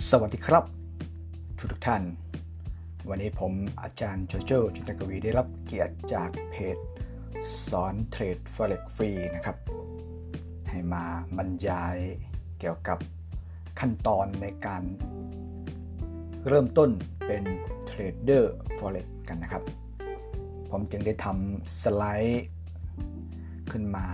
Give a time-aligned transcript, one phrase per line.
[0.00, 0.64] สวัสดีครับ
[1.58, 2.02] ทุกทุกท่าน
[3.08, 3.52] วันนี้ผม
[3.82, 6.78] อาจารย์โจโจจิตกวีได้รับเกียรติจากเพจ
[7.68, 9.56] สอนเทรดเฟล็กฟรีนะครับ
[10.68, 11.04] ให้มา
[11.36, 11.96] บรรยาย
[12.60, 12.98] เกี่ยวกับ
[13.80, 14.82] ขั้นตอนในการ
[16.48, 16.90] เริ่มต้น
[17.26, 17.44] เป็น
[17.86, 19.62] เทรดเดอร์เฟล็กกันนะครับ
[20.70, 22.44] ผมจึงได้ทำสไลด์
[23.70, 24.06] ขึ้นมา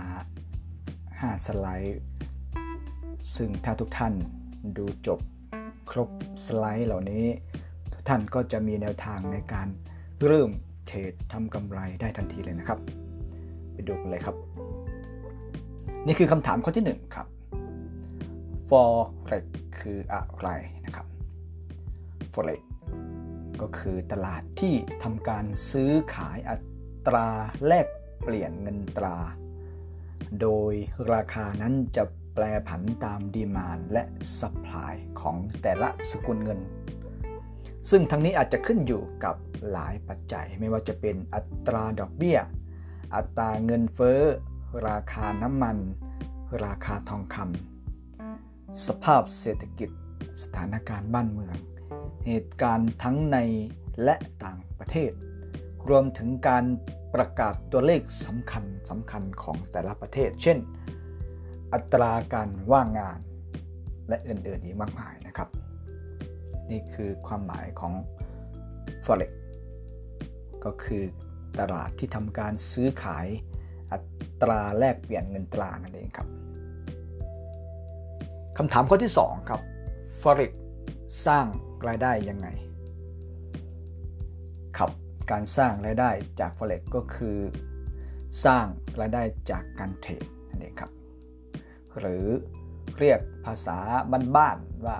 [0.69, 1.99] 5 สไลด์
[3.35, 4.13] ซึ่งถ้าทุกท่าน
[4.79, 5.21] ดูจบ
[5.91, 6.09] ครบ
[6.45, 7.25] สไลด์เหล่านี้
[8.07, 9.67] ท่านก็จะมีแนวทางในการ
[10.25, 10.49] เริ่ม
[10.87, 12.79] เทรดทำกำไรได้ทันทีเลยนะครับ
[13.73, 14.35] ไปดูกันเลยครับ
[16.07, 17.27] นี่คือคำถามข้อที่ 1 ครับ
[18.69, 19.45] forex
[19.79, 20.49] คืออะไร
[20.85, 21.07] นะครับ
[22.33, 22.61] forex
[23.61, 26.57] ก็คือตลาดที่ทำการซื้อขายอั
[27.07, 27.27] ตรา
[27.65, 27.87] แลก
[28.23, 29.17] เปลี่ยนเงินตรา
[30.41, 30.73] โดย
[31.11, 32.03] ราคานั้นจะ
[32.41, 34.03] แปรผันตามดีมานและ
[34.39, 36.59] สป라이ของแต่ละสกุลเงิน
[37.89, 39.35] ซึ่งทั้งนี้อาจจะขึ้นอยู่กับ
[39.71, 42.39] หลายปัจจัยไม่ว่าจะเป็นอัตราดอกเบี้ย
[43.15, 44.21] อัตราเงินเฟ้อ
[44.87, 45.77] ราคาน้ำมัน
[46.63, 49.89] ราคาทองคำสภาพเศรษฐกิจ
[50.41, 51.55] สถานการณ์บ้านเมือง
[52.27, 53.37] เหตุการณ์ทั้งใน
[54.03, 55.11] และต่างประเทศ
[55.89, 56.65] รวมถึงการ
[57.13, 60.57] ประกาศตัวเลขสำคัญสำคัญของแต่ละประเทศ เช่น
[61.73, 63.19] อัตราการว่างงาน
[64.09, 65.49] และอื่นๆอีกมากมายนะครับ
[66.69, 67.93] นี่คือความหมายของ
[69.05, 69.31] forex
[70.65, 71.03] ก็คือ
[71.59, 73.27] ตลาดที่ทำการซื้อขาย
[73.91, 73.99] อั
[74.41, 76.27] ตราแลกเปลี่ยนเงินตรานั่นเองครับ
[78.57, 79.61] คำถามข้อที่ 2 ครับ
[80.21, 80.51] forex
[81.25, 81.45] สร้าง
[81.87, 82.47] รายได้ยังไง
[84.77, 84.91] ครับ
[85.31, 87.37] การสร้างรายได้จาก forex ก็คือ
[88.45, 88.65] สร้าง
[88.99, 90.23] รายได้จากการเทรด
[91.99, 92.25] หรือ
[92.99, 93.77] เรียกภาษา
[94.35, 94.97] บ้านๆว่า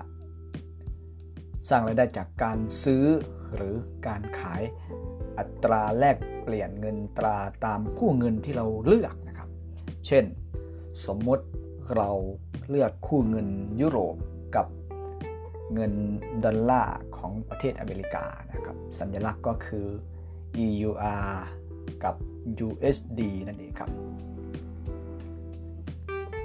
[1.69, 3.05] สร้างรายได้จากการซื้อ
[3.55, 3.75] หรือ
[4.07, 4.61] การขาย
[5.39, 9.49] อัตราแลกเปลี่ยนเงินตราตามคู่เงินที่เราเลือกนะครับ
[10.07, 10.25] เช่น
[11.05, 11.45] สมมติ
[11.95, 12.09] เรา
[12.69, 13.47] เลือกคู่เงิน
[13.81, 14.15] ยุโรป
[14.55, 14.67] กับ
[15.73, 15.93] เงิน
[16.45, 19.87] ดอลลาร์ของประเทศอเมริกานะครับ สัญลักษณ์ก็คือ
[20.65, 21.33] EUR
[22.03, 22.15] กับ
[22.67, 23.91] USD นั่นเองครับ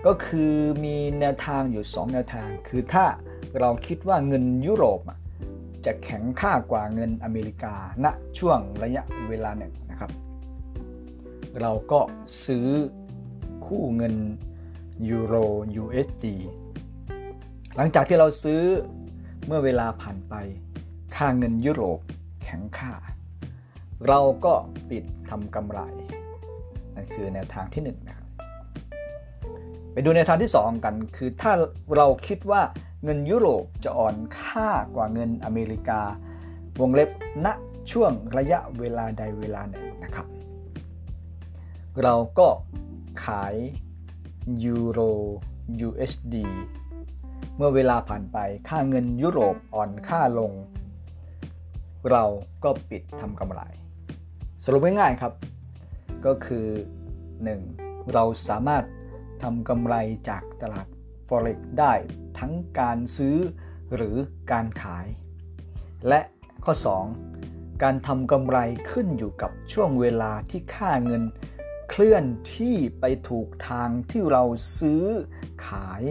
[0.06, 0.52] ก็คือ
[0.84, 3.04] มีแนวทางอยู่ 2 แนวทาง คือถ้า
[3.60, 5.00] เราคิดว่าเงินยุโรป
[5.86, 8.06] จะแข็งค่ากว่าเงินอเมริกาณ
[8.38, 10.10] ช่วงระยะเวลาหนึ่งนะครับ
[11.60, 12.00] เราก็
[12.46, 12.68] ซื้อ
[13.66, 14.14] คู่เงิน
[15.10, 15.34] ยูโร
[15.82, 16.26] USD
[17.76, 18.62] หลังจากที่เราซื้อ
[19.46, 20.34] เมื่อเวลาผ่านไป
[21.16, 21.98] ค่าเงินยุโรป
[22.44, 22.92] แข็งค่า
[24.08, 24.54] เราก็
[24.90, 25.78] ปิดทำกำไร
[26.94, 28.23] นั่นคือแนวทางที่1นนะครับ
[29.94, 31.52] ไปดูในทางที่ 2 กัน คือถ้า
[31.96, 32.62] เราคิดว่า
[33.04, 36.00] เงินยุโรปจะอ่อนค่ากว่าเงินอเมริกา
[36.80, 37.10] วงเล็บ
[37.44, 37.46] ณ
[37.90, 40.26] ช่วงระยะเวลาใดเวลาหนึ่งนะครับ
[42.02, 42.48] เราก็
[43.24, 43.54] ขาย
[44.64, 45.00] ยูโร
[45.88, 46.34] USD
[47.56, 48.38] เมื่อเวลาผ่านไป
[48.68, 50.52] ค่าเงินยุโรปอ่อนค่าลง
[52.10, 52.24] เรา
[52.64, 53.60] ก็ปิดทำกำไร
[54.64, 55.32] สรุปง่ายๆครับ
[56.26, 56.66] ก็คือ
[57.38, 58.12] 1.
[58.12, 58.84] เราสามารถ
[59.44, 59.96] ทำกำไร
[60.28, 60.86] จากตลาด
[61.28, 61.92] Forex ได้
[62.38, 63.36] ทั้งการซื้อ
[63.94, 64.16] หรือ
[64.52, 65.06] การขาย
[66.08, 66.20] และ
[66.64, 66.74] ข้อ
[67.26, 67.82] 2.
[67.82, 68.58] การทำกำไร
[68.90, 71.22] ขึ้นอยู่กับช่วงเวลาที่ค่าเงิน
[71.90, 72.24] เคลื่อน
[72.56, 74.42] ที่ไปถูกทางที่เรา
[74.78, 75.04] ซื้อ
[75.66, 76.02] ขาย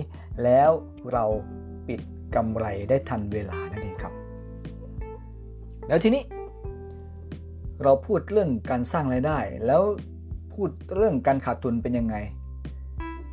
[0.43, 0.71] แล้ว
[1.11, 1.25] เรา
[1.87, 2.01] ปิด
[2.35, 4.13] กำไรได้ทันเวลานั่นเองครับ
[5.87, 6.23] แล้วทีนี้
[7.83, 9.81] เราพูดเรื่องการสร้างไรายได้ แล้ว
[10.53, 12.17] พูดเรื่องการขาดทุนเป็นยังไง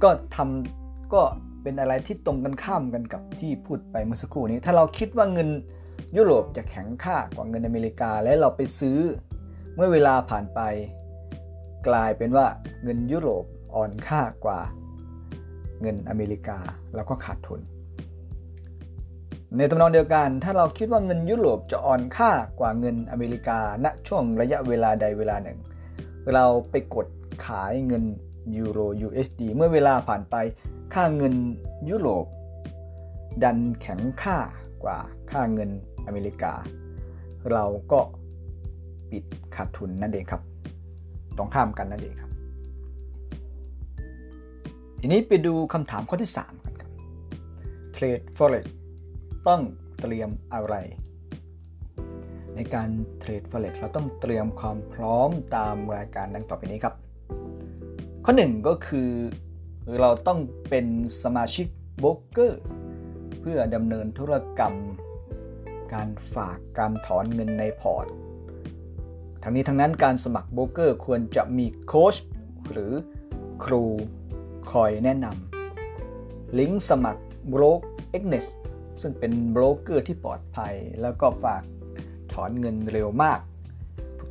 [0.03, 1.22] ก็ทำก็
[1.62, 5.49] เป็นอะไรที่ตรงกันข้ามกันกับที่พูดไปเมื่อสักครู่นี้ ถ้าเราคิดว่าเงิน
[6.16, 8.99] ยุโรปจะแข็งค่ากว่าเงินอเมริกาและเราไปซื้อ
[9.75, 10.60] เมื่อเวลาผ่านไป
[11.89, 12.47] กลายเป็นว่า
[12.83, 13.44] เงินยุโรป
[13.75, 14.60] อ่อนค่ากว่า
[15.80, 16.59] เงินอเมริกา
[16.95, 17.60] เราก็ขาดทุน
[19.57, 22.30] ในตำนองเดียวกัน ถ้าเราคิดว่าเงินยุโรปจะอ่อนค่า
[22.60, 25.59] กว่าเงินอเมริกาณช่วงระยะเวลาใดเวลาหนึ่ง
[26.34, 27.07] เราไปกด
[27.45, 28.04] ขายเงิน
[28.57, 30.37] ยูโร USD เมื่อเวลาผ่านไป
[30.95, 31.34] ค่าเงิน
[31.91, 32.27] ยุโรป
[33.42, 34.39] ดันแข็งค่า
[34.84, 34.98] กว่า
[35.31, 35.71] ค่าเงิน
[36.07, 36.53] อเมริกา
[37.51, 38.01] เราก็
[39.10, 40.42] ปิดขาดทุนนั่นเองครับ
[41.39, 42.31] ต้องข้ามกันนั่นเองครับ
[45.01, 46.93] ทีนี้ไปดูคำถามข้อที่ 3 กันครับ
[47.93, 48.65] เทรด forex
[49.48, 49.63] ต้อง
[50.01, 50.75] เตรียมอะไร
[52.54, 52.89] ในการ
[53.21, 56.95] เทรด forex เราต้องเตรียมความพร้อมตามรายการดังต่อไปนี้ครับ
[58.25, 59.11] ข้อหนึ่งก็คือ
[60.01, 60.39] เราต้อง
[60.69, 60.87] เป็น
[61.22, 61.67] สมาชิก
[61.99, 62.63] โบรกเกอร์
[63.41, 64.75] เพื่อดำเนินธุรกรรม
[65.95, 68.07] การฝากการถอนเงินในพอร์ต
[69.43, 72.15] ทั้งนี้ทั้งนั้นการสมัครโบรกเกอร์ควรจะมีโค้ช
[72.72, 72.93] หรือ
[73.65, 73.84] ครู
[74.71, 78.47] คอยแนะนำลิงก์สมัครโบรกExness
[79.01, 81.63] ซึ่งเป็นโบรกเกอร์ที่ปลอดภัย แล้วก็ฝาก
[82.33, 83.41] ถอนเงินเร็วมาก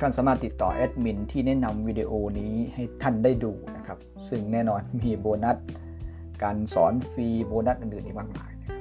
[0.00, 3.98] ท่านสามารถติดต่อแอดมินที่แนะนำวิดีโอนี้ให้ท่านได้ดูนะครับ
[4.28, 5.56] ซึ่งแน่นอนมีโบนัส
[6.42, 8.80] การสอนฟรีโบนัสอื่นๆอีกมากมายนะครับ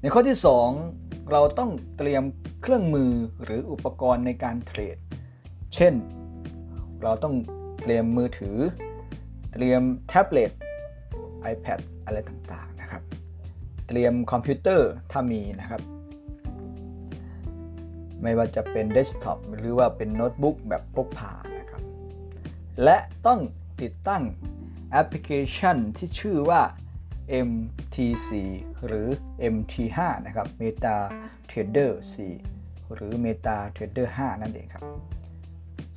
[0.00, 0.38] ในข้อที่
[0.84, 2.22] 2 เราต้องเตรียม
[2.62, 3.10] เครื่องมือ
[3.44, 4.96] หรืออุปกรณ์ในการเทรด
[5.74, 5.94] เช่น
[7.02, 7.34] เราต้อง
[7.82, 8.56] เตรียมมือถือ
[9.52, 10.50] เตรียมแท็บเล็ต
[11.52, 13.02] iPad อะไรต่างๆนะครับ
[13.88, 15.82] เตรียมคอมพิวเตอร์ถ้ามีนะครับ
[18.22, 21.82] ไม่ว่าจะเป็นเดสก์ท็อปหรือว่าเป็นโน้ตบุ๊กแบบพกพานะครับ
[22.84, 22.96] และ
[23.26, 23.40] ต้อง
[23.82, 24.22] ติดตั้ง
[24.90, 26.62] แอปพลิเคชันที่ชื่อว่า
[27.48, 28.28] MT4
[28.86, 29.06] หรือ
[29.54, 30.96] MT5 นะครับ Meta
[31.50, 31.90] Trader
[32.42, 34.84] 4 หรือ Meta Trader 5 นั่นเองครับ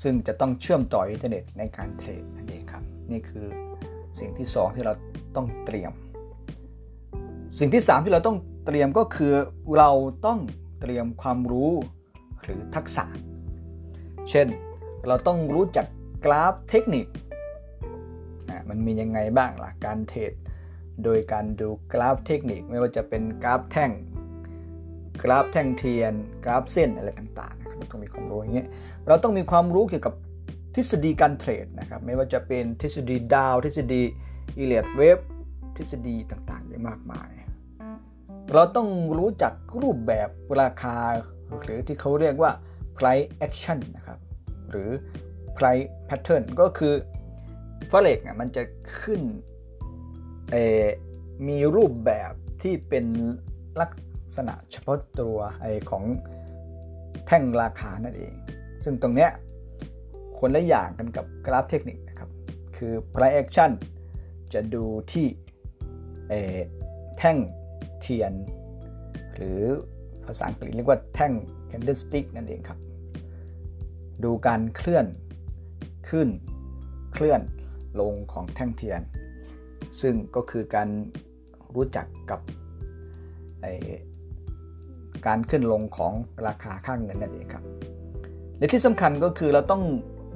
[0.01, 3.47] ซึ่งจะต้องเชื่อมต่ออินเทอร์เน็ตในการเทรดนั่นเองครับ นี่คือ
[4.19, 4.93] สิ่งที่ 2 ที่เรา
[5.35, 5.91] ต้องเตรียม
[7.59, 9.33] สิ่งที่ 3 ที่เราต้องเตรียมก็คือ
[9.77, 9.91] เรา
[10.25, 10.39] ต้อง
[10.81, 11.71] เตรียมความรู้
[12.43, 13.05] หรือทักษะ
[14.29, 14.47] เช่น
[15.07, 15.87] เราต้องรู้จัก
[16.25, 17.05] กราฟเทคนิค
[18.69, 20.33] มันมียังไงบ้างล่ะ การเทรด
[21.03, 23.91] โดยการดูกราฟเทคนิคไม่ว่าจะเป็นกราฟแท่ง
[25.23, 26.13] กราฟแท่งเทียน
[26.45, 28.67] กราฟเส้นอะไรต่างๆเราต้องมีความรู้อย่างเงี้ย
[29.07, 30.15] เราต้องมีความรู้เกี่ยวกับ
[30.75, 34.03] ทฤษฎีการเทรดนะครับ ไม่ว่าจะเป็นทฤษฎีดาว ทฤษฎี
[34.57, 35.19] อีเลียดเวฟ
[35.77, 37.29] ทฤษฎีต่างๆอย่างมากมาย
[38.53, 38.87] เราต้อง
[39.17, 40.29] รู้จักรูปแบบ
[40.61, 40.97] ราคา
[41.61, 42.51] หรือที่เขาเรียกว่า
[42.97, 44.19] price action นะครับ
[44.69, 44.89] หรือ
[45.57, 46.93] price pattern ก็คือ
[47.91, 48.63] forex มันจะ
[49.01, 49.21] ขึ้น
[51.47, 53.05] มีรูปแบบที่เป็น
[53.81, 53.91] ลัก
[54.35, 56.03] ษณะเฉพาะตัวไอของ
[57.27, 58.33] แท่งราคานั่นเอง
[58.83, 59.31] ซึ่งตรงเนี้ย
[60.39, 62.29] คนละอย่างกันกับกราฟเทคนิคนะครับ
[62.77, 63.71] คือ price action
[64.53, 65.27] จะดูที่
[67.17, 67.37] แท่ง
[67.99, 68.33] เทียน
[69.35, 69.61] หรือ
[70.27, 71.33] ภาษาอังกฤษเรียกว่าแท่ง
[71.71, 72.79] candlestick นั่นเองครับ
[74.23, 75.05] ดูการเคลื่อน
[76.09, 76.29] ขึ้น
[77.13, 77.41] เคลื่อน
[77.99, 79.01] ลงของแท่งเทียน
[80.01, 80.89] ซึ่งก็คือการ
[81.75, 82.39] รู้จักกับ
[85.27, 86.13] การขึ้นลงของ
[86.47, 87.63] ราคาค่างเงินนั่นเองครับ
[88.57, 89.83] และที่สำคัญก็คือเราต้อง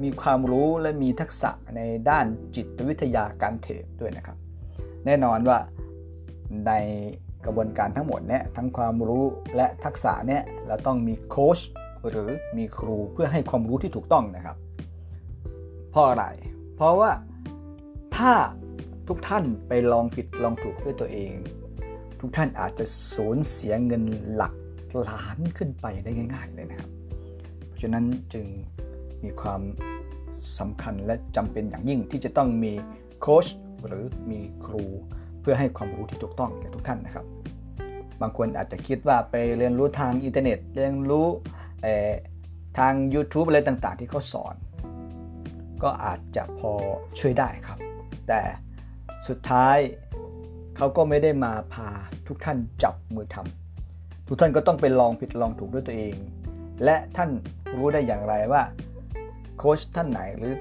[0.04, 2.26] มีความรู้และมีทักษะในด้าน
[2.56, 4.38] จิตวิทยาการเทรดด้วยนะครับ
[5.06, 5.58] แน่นอนว่า
[6.68, 6.72] ใน
[7.46, 9.26] กระบวนการทั้งหมดเนี่ยทั้งความรู้
[9.56, 11.60] และทักษะเนี่ยเราต้องมีโค้ช
[12.10, 14.58] หรือมีครูเพื่อให้ความรู้ที่ถูกต้องนะครับ
[15.92, 16.26] เพราะอะไร
[16.76, 17.12] เพราะว่า
[18.16, 18.34] ถ้า
[19.08, 21.32] ทุกท่านไปลองผิดลองถูกด้วยตัวเอง
[22.20, 24.54] ทุกท่านอาจจะสูญเสียเงินหลัก
[25.08, 26.90] ล้านขึ้นไปได้ง่าย ๆ เลยนะครับ
[27.68, 28.46] เพราะฉะนั้นจึง
[29.24, 29.62] มีความ
[30.60, 32.74] สำคัญและจำเป็นอย่างยิ่งที่จะต้องมี
[33.22, 33.46] โค้ช
[33.86, 34.86] หรือมีครู
[35.50, 37.26] พื่อให้ความรู้ที่ถูกต้องแก่ทุกท่านนะครับ
[38.22, 41.28] บางคนอาจจะคิดว่าไปเรียนรู้ทางอินเทอร์เน็ต เรียนรู้
[42.80, 44.56] ทาง YouTube อะไรต่างๆ ที่เขาสอน
[45.84, 46.72] ก็อาจจะพอ
[47.20, 47.80] ช่วยได้ครับ
[48.28, 48.42] แต่
[49.28, 49.78] สุดท้าย
[50.78, 51.90] เขาก็ไม่ได้มาพา
[52.28, 56.16] ทุกท่านจับมือทำทุกท่านก็ต้องไปลองผิดลองถูกด้วยตัวเอง
[56.84, 57.30] และท่าน
[57.76, 58.62] รู้ได้อย่างไรว่า
[59.58, 60.54] โค้ชท่านไหนหรือ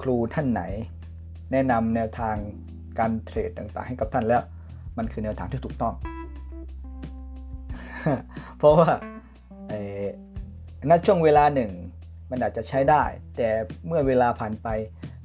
[0.00, 0.62] ครูท่านไหน
[1.52, 2.36] แนะนำแนวทาง
[2.98, 4.42] การเทรดต่างๆ ให้กับท่านแล้ว
[4.98, 5.94] มันคือแนวทางที่ถูกต้อง
[8.58, 8.90] เพราะว่า
[10.90, 11.70] ณช่วงเวลาหนึ่ง
[12.30, 13.04] มันอาจจะใช้ได้
[13.36, 13.48] แต่
[13.86, 14.68] เมื่อเวลาผ่านไป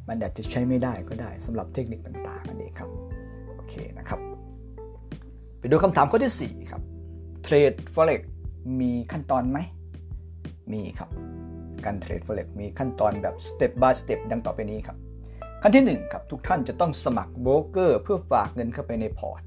[0.08, 2.90] มันอาจจะใช้ไม่ได้ก็ได้สำหรับเทคนิคต่างๆนั่นเองครับ
[3.56, 4.20] โอเคนะครับ
[5.60, 6.82] ไปดูคำถามข้อที่ 4 ครับ
[7.44, 8.22] เทรด forex
[8.82, 9.60] มีขั้นตอนไหม
[10.74, 11.10] มีครับ
[11.86, 14.98] การเทรด forex มีขั้นตอนแบบ step by step ดังต่อไปนี้ครับ
[15.66, 19.42] ขั้นที่ 1 ครับ ทุกท่านจะต้องสมัครโบรกเกอร์เพื่อฝากเงินเข้าไปในพอร์ต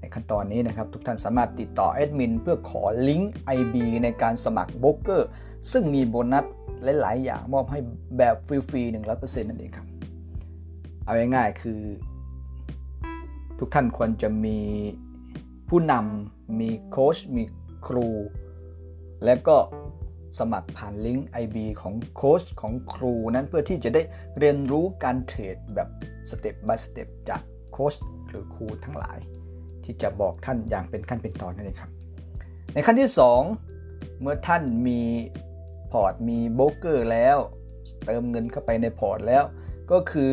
[0.00, 3.74] ในขั้นตอนนี้นะครับ ทุกท่านสามารถติดต่อแอดมินเพื่อขอลิงก์ IB
[4.04, 5.28] ในการสมัครโบรกเกอร์
[5.72, 6.44] ซึ่งมีโบนัส
[7.00, 7.78] หลาย ๆ อย่างมอบให้
[8.18, 9.86] แบบฟรีๆหนึ่งร้อยเปอร์เซ็นต์นั่นเองครับ
[11.04, 11.80] เอาง่ายๆคือ
[13.58, 14.58] ทุกท่านควรจะมี
[15.68, 17.42] ผู้นำมีโค้ชมี
[17.86, 18.08] ครู
[19.24, 19.56] และก็
[20.38, 24.02] สมัครผ่านลิงก์ IB ของโค้ชของครูนั้นเพื่อที่จะได้
[24.38, 25.88] เรียนรู้การเทรดแบบ
[26.30, 27.40] สเต็ป by สเต็ปจาก
[27.72, 27.94] โค้ช
[28.28, 29.18] หรือครูทั้งหลาย
[29.84, 31.90] ที่จะบอกท่านอย่างเป็นขั้นเป็นตอนนั่นเองครับ
[32.74, 33.10] ในขั้นที่
[33.66, 35.00] 2 เมื่อท่านมี
[35.92, 37.38] พอร์ตมีโบรกเกอร์แล้ว
[38.04, 39.44] เติมเงินเข้าไปในพอร์ตแล้ว
[39.90, 40.30] ก็คือ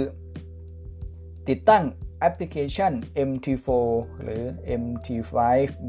[1.50, 1.84] ติดตั้ง
[2.20, 2.94] แอปพลิเคชัน
[3.30, 3.68] MT4
[4.22, 4.44] หรือ
[4.82, 5.34] MT5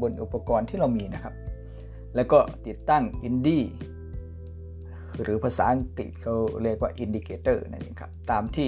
[0.01, 1.33] บนอุปกรณ์ที่เรามีนะครับ
[2.15, 3.65] แล้วก็ติดตั้ง Indie
[5.21, 8.67] หรือภาษาอังกฤษเขาเรียกว่า Indicator นั่นเองครับ ตามที่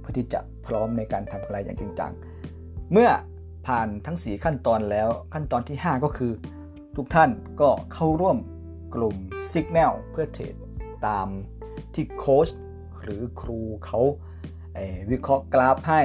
[0.00, 2.12] เพื่อที่จะพร้อมในการทำกำไรอย่างจริงจัง
[2.92, 3.10] เมื่อ
[3.66, 6.32] ผ่านทั้ง 4 ขั้นตอนแล้วขั้นตอนที่ 5 ก็คือ
[6.96, 8.36] ทุกท่านก็เข้าร่วม
[8.94, 9.16] กลุ่ม
[9.52, 10.54] Signal เพื่อเทรด
[11.06, 11.28] ตาม
[11.94, 12.48] ที่โค้ช
[13.02, 14.00] หรือครูเขา
[15.10, 16.02] วิเคราะห์กราฟให้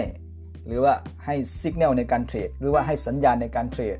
[0.65, 0.93] หรือว่า
[1.25, 3.97] ให้สัญญาณในการเทรดหรือว่าให้สัญญาณในการเทรด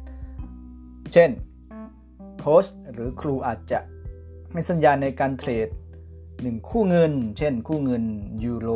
[1.13, 1.32] เช่น
[2.39, 3.79] โค้ชหรือครูอาจจะ
[4.51, 5.67] ให้สัญญาณในการเทรด
[6.17, 8.03] 1 คู่เงิน เช่น คู่เงิน
[8.44, 8.70] ยูโร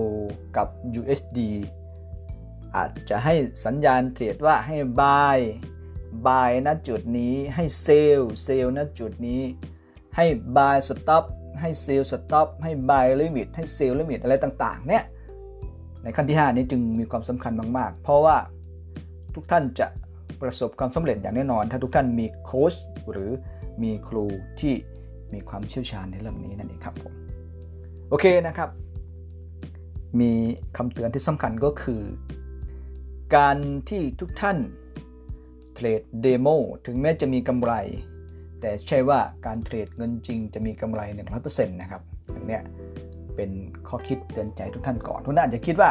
[0.57, 0.67] กับ
[0.99, 1.39] USD
[2.75, 3.33] อาจจะให้
[3.65, 5.39] สัญญาณเทรดว่าให้ buy
[6.27, 9.41] buy ณจุดนี้ให้ sell sell ณจุดนี้
[10.15, 10.25] ให้
[10.55, 11.23] buy stop
[11.61, 15.03] ให้ sell stop ให้ buy limit ให้ sell limit อะไรต่างๆเนี่ย
[16.03, 18.37] ในขั้นที่ 5 นี้จึงมีความสำคัญมาก ๆ เพราะว่า
[19.35, 19.87] ทุกท่านจะ
[20.41, 22.73] ประสบความสำเร็จอย่างแน่นอน ถ้าทุกท่านมีโค้ช
[23.11, 23.31] หรือ
[23.83, 24.25] มีครู
[24.59, 24.73] ที่
[25.33, 27.13] มีความเชี่ยวชาญในเรื่องนี้นั่นเองครับผม
[28.09, 28.69] โอเคนะครับ
[30.19, 30.31] มี
[30.77, 32.01] คำเตือนที่สำคัญก็คือ
[33.35, 33.57] การ
[33.89, 34.57] ที่ทุกท่าน
[35.73, 36.47] เทรดเดโม
[36.85, 37.73] ถึงแม้จะมีกำไร
[38.61, 41.01] แต่ใช่ว่าการเทรดเงินจริงจะมีกำไร
[41.39, 42.01] 100%นะครับ
[42.31, 42.63] อย่างเนี้ย
[43.35, 43.51] เป็น
[43.87, 45.89] ข้อคิดเตือนใจทุกท่านก่อน ทุกท่านอาจจะคิดว่า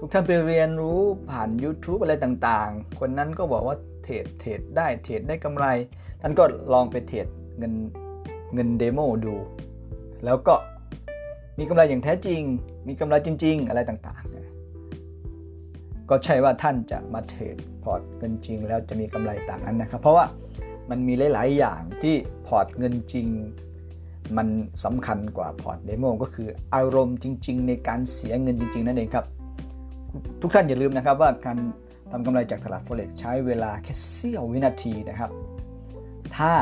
[0.00, 5.66] ทุกท่านไปเรียนรู้ผ่าน YouTube อะไรต่างๆ คนนั้นก็บอกว่าเทรดเทรดได้เทรดได้กำไร
[6.20, 7.26] ท่านก็ลองไปเทรด
[7.58, 7.74] เงิน
[8.54, 9.34] เงิน demo ดู
[10.24, 10.54] แล้วก็
[11.58, 12.40] มีกำไรอย่างแท้จริง
[12.88, 20.24] มีกำไรจริง ๆ อะไรต่างๆ ก็ใช่ว่าท่านจะมาเทรดพอร์ตเงินจริงแล้วจะมีกำไรต่างนั้นนะครับ เพราะว่า
[20.90, 22.14] มันมีหลาย ๆ อย่างที่
[22.46, 23.26] พอร์ตเงินจริง
[24.36, 24.48] มัน
[24.84, 29.26] สำคัญกว่าพอร์ต demo ก็คืออารมณ์จริง ๆ ในการเสียเงินจริง ๆ นั่นเองครับ
[30.42, 31.58] ทุกท่านอย่าลืมนะครับว่าการ
[32.10, 35.30] ทำกำไรจากตลาด forex ใช้เวลาแค่เสี้ยววินาทีนะครับ
[36.36, 36.52] ถ้า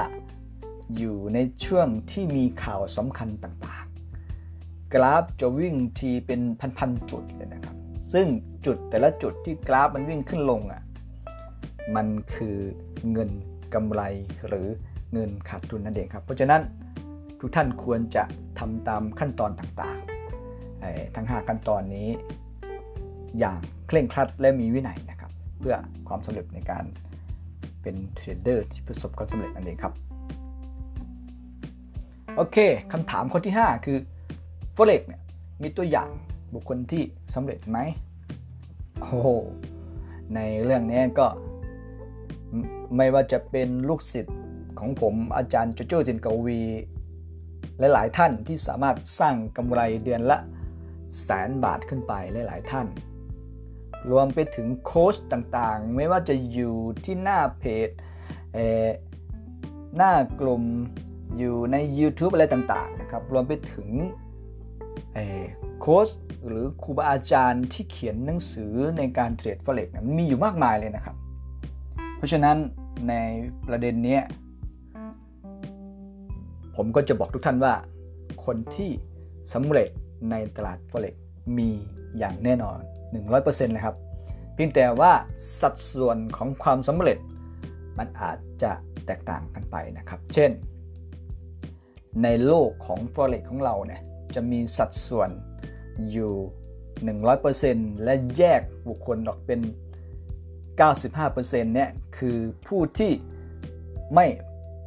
[0.97, 3.87] อยู่ในช่วงที่มีข่าวสำคัญต่าง
[4.95, 6.41] กราฟจะวิ่งทีเป็น
[6.79, 7.77] พัน ๆ จุดเลยนะครับ
[8.13, 8.27] ซึ่ง
[8.67, 10.83] จุดแต่ละจุดที่กราฟมันวิ่งขึ้นลงอะ่ะ
[11.97, 12.57] มันคือ
[13.13, 13.31] เงิน
[13.75, 14.03] กำไร
[14.49, 14.67] หรือ
[15.13, 16.63] เงินขาดทุนนั่นเองครับ เพราะฉะนั้น
[17.41, 18.25] ทุกท่านควรจะ
[18.59, 22.09] ทำตามขั้นตอนต่างๆ ทั้ง 5 ขั้นตอนนี้
[23.39, 23.59] อย่าง
[23.89, 25.75] เคร่งครัดและมีวินัยนะครับ เพื่อ
[26.09, 26.85] ความสำเร็จในการ
[27.83, 29.93] เป็นเทรดเดอร์ที่ประสบความสำเร็จนั่นเองครับ
[32.37, 32.57] โอเค
[32.93, 33.99] คำถามข้อที่ 5 คือ
[34.77, 35.21] ฟเร็กเนี่ย
[35.63, 36.09] มีตัวอย่าง
[36.55, 37.03] บุคคลที่
[37.35, 37.79] สำเร็จไหม
[39.01, 39.11] โอ้
[40.35, 41.27] ในเรื่องนี้ก็
[42.97, 44.37] ไม่ว่าจะเป็นลูกศิษย์
[44.78, 46.61] ของผมอาจารย์โจโจ้จินกวี
[47.78, 50.38] หลาย ๆ ท่านที่สามารถสร้างกำไรเดือนละ
[51.25, 52.87] แสนบาทขึ้นไปหลาย ๆ ท่าน
[54.11, 57.88] รวมไปถึงโค้ชต่าง ๆ ไม่ว่าจะอยู่ที่หน้าเพจ
[59.97, 60.64] หน้ากลุ่ม
[61.38, 63.88] อยู่ใน YouTube อะไรต่าง ๆ นะครับ รวมไปถึง
[65.80, 66.09] โค้ช
[66.47, 71.16] หรือครูบาอาจารย์ที่เขียนหนังสือในการเทรด forex มีอยู่มากมายเลยนะครับ
[72.19, 72.57] เพราะฉะนั้น
[73.09, 73.15] ใน
[73.67, 74.19] ประเด็นนี้
[76.77, 77.75] ผมก็จะบอกทุกท่านว่า
[78.45, 78.91] คนที่
[79.55, 79.89] สำเร็จ
[80.31, 81.15] ในตลาด forex
[81.59, 81.71] มี
[82.19, 82.79] อย่างแน่นอน
[83.27, 83.97] 100%เลยครับ
[84.55, 85.13] เพียงแต่ว่า
[85.61, 87.19] สัดส่วนของความสำเร็จ
[87.99, 88.73] มันอาจจะ
[89.07, 90.51] แตกต่างกันไปนะครับ เช่น
[92.23, 94.03] ในโลกของ forex ของเราเนี่ย
[94.35, 95.31] จะมีสัดส่วน
[96.11, 96.33] อยู่
[97.39, 99.61] 100%และแยกบุคคลออกเป็น
[100.87, 103.13] 95%เนี่ยคือผู้ที่
[104.15, 104.27] ไม่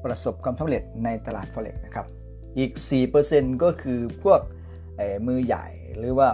[0.03, 2.07] ประสบความสำเร็จในตลาด forex นะครับ
[2.57, 2.71] อีก
[3.17, 4.41] 4%ก็คือพวก
[5.27, 5.67] มือใหญ่
[5.97, 6.29] หรือว่า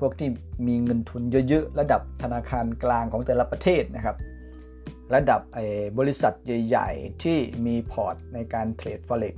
[0.00, 0.28] พวกที่
[0.66, 4.16] มีเงินทุนเยอะๆ ระดับธนาคารกลางของแต่ละประเทศนะครับ
[5.14, 5.40] ระดับ
[5.98, 9.34] บริษัทใหญ่ๆ ที่มีพอร์ตในการเทรด forex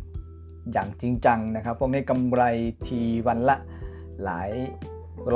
[0.73, 2.43] อย่างจริงจังนะครับ พวกนี้กำไร
[2.87, 3.57] ทีวันละ
[4.25, 4.51] หลาย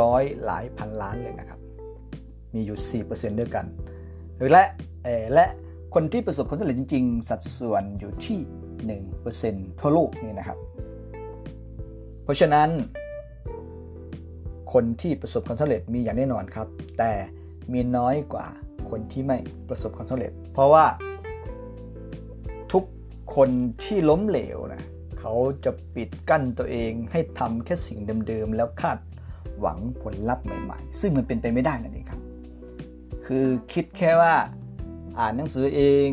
[0.01, 1.63] ร้อยหลายพันล้านเลยนะครับ
[2.54, 3.64] มีอยู่ 4%ด้วยกัน
[4.50, 4.64] และ
[5.34, 5.46] และ
[5.94, 8.38] คนที่ประสบความสำเร็จจริง ๆ สัดส่วนอยู่ที่
[9.11, 10.58] 1%ทั่วโลกนี่นะครับ
[12.25, 12.68] เพราะฉะนั้น
[14.73, 16.68] คนที่ประสบความสำเร็จมีอย่างแน่นอนครับ
[16.99, 17.12] แต่
[17.73, 18.46] มีน้อยกว่า
[18.90, 20.84] คนที่ไม่ประสบความสำเร็จ เพราะว่า
[22.73, 22.84] ทุก
[23.37, 23.50] คน
[23.84, 24.82] ที่ล้มเหลวนะ
[25.20, 25.32] เขา
[25.64, 28.99] จะปิดกั้นตัวเองให้ทำแค่สิ่งเดิมๆ แล้วคาด
[29.61, 32.20] หวังผลลัพธ์ใหม่ๆ ซึ่งมันเป็นไปไม่ได้นั่นเองครับ
[33.26, 34.35] คือคิดแค่ว่า
[35.19, 36.09] อ่านหนังสือเอง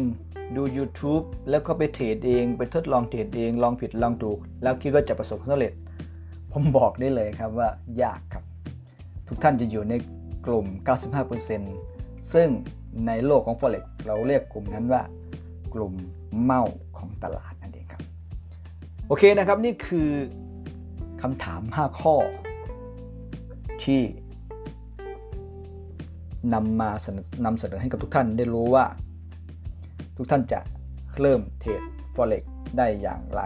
[0.55, 5.73] ดู YouTube แล้วก็ไปเทรดเอง ไปทดลองเทรดเอง ลองผิดลองถูก แล้วคิดว่าจะประสบความสำเร็จ
[6.51, 7.69] ผมบอกได้เลยครับว่า
[8.01, 8.43] ยากครับ
[9.27, 9.93] ทุกท่านจะอยู่ใน
[10.45, 10.65] กลุ่ม
[11.49, 12.49] 95%ซึ่ง
[13.07, 15.01] ในโลกของ Forex เราเรียกกลุ่มนั้นว่า
[15.73, 15.93] กลุ่ม
[16.41, 16.61] เมา
[16.97, 18.03] ของตลาดนั่นเองครับ
[19.07, 20.09] โอเคนะครับนี่คือ
[21.21, 22.15] คำถาม 5 ข้อ
[23.83, 24.01] ที่
[26.53, 26.89] นำมา
[27.45, 28.85] นำเสนอให้กับทุกท่านได้รู้ว่า
[30.17, 30.59] ทุกท่านจะ
[31.19, 31.81] เริ่มเทรด
[32.15, 32.43] forex
[32.77, 33.41] ได้อย่างไร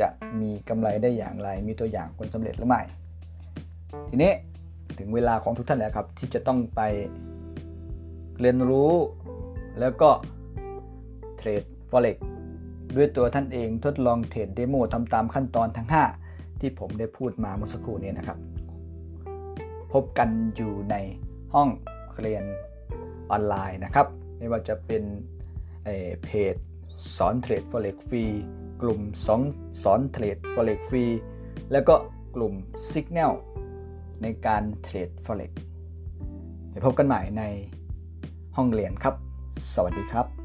[0.00, 0.08] จะ
[0.40, 2.80] มีกำไรได้อย่างไร มีตัวอย่างคนสำเร็จหรือไม่
[4.08, 4.32] ทีนี้
[4.98, 6.80] ถึงเวลาของทุกท่านแล้วครับ ที่จะต้องไป
[8.40, 8.92] เรียนรู้
[9.80, 10.10] แล้วก็
[11.36, 12.16] เทรด forex
[12.96, 15.88] ด้วยตัวท่านเองทดลองเทรดเดโมทำตามขั้นตอนทั้ง
[16.24, 18.38] 5 ที่ผมได้พูดมาเมื่อสักครู่นี้นะครับ
[19.92, 20.96] พบกันอยู่ใน
[21.54, 21.68] ห้อง
[22.20, 22.44] เรียน
[23.30, 24.06] ออนไลน์นะครับ
[24.38, 25.04] ไม่ว่าจะเป็น
[26.24, 26.54] เพจ
[27.16, 28.24] สอนเทรด forex ฟรี
[28.82, 29.42] กลุ่มสอน
[29.82, 31.04] สอนเทรด forex ฟรี
[31.72, 31.94] แล้วก็
[32.34, 32.54] กลุ่ม
[32.92, 33.32] Signal
[34.22, 35.50] ในการเทรด forex
[36.70, 37.42] ไปพบกันใหม่ใน
[38.56, 39.14] ห้องเรียนครับ
[39.74, 40.37] สวัสดีครับ